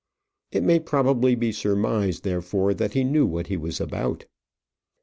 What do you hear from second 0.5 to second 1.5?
It may probably